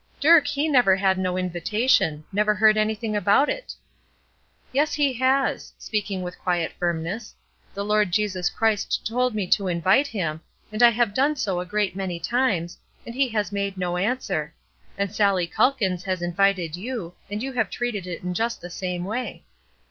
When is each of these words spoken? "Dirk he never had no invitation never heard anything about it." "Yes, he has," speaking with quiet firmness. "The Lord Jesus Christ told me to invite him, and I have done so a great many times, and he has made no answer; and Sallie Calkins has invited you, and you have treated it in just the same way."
"Dirk 0.19 0.47
he 0.47 0.67
never 0.67 0.95
had 0.95 1.19
no 1.19 1.37
invitation 1.37 2.23
never 2.33 2.55
heard 2.55 2.75
anything 2.75 3.15
about 3.15 3.49
it." 3.49 3.75
"Yes, 4.73 4.95
he 4.95 5.13
has," 5.13 5.73
speaking 5.77 6.23
with 6.23 6.39
quiet 6.39 6.71
firmness. 6.79 7.35
"The 7.75 7.85
Lord 7.85 8.09
Jesus 8.11 8.49
Christ 8.49 9.05
told 9.05 9.35
me 9.35 9.45
to 9.51 9.67
invite 9.67 10.07
him, 10.07 10.41
and 10.71 10.81
I 10.81 10.89
have 10.89 11.13
done 11.13 11.35
so 11.35 11.59
a 11.59 11.67
great 11.67 11.95
many 11.95 12.19
times, 12.19 12.79
and 13.05 13.13
he 13.13 13.29
has 13.29 13.51
made 13.51 13.77
no 13.77 13.95
answer; 13.95 14.55
and 14.97 15.13
Sallie 15.13 15.45
Calkins 15.45 16.03
has 16.05 16.23
invited 16.23 16.75
you, 16.75 17.13
and 17.29 17.43
you 17.43 17.51
have 17.53 17.69
treated 17.69 18.07
it 18.07 18.23
in 18.23 18.33
just 18.33 18.59
the 18.59 18.71
same 18.71 19.05
way." 19.05 19.43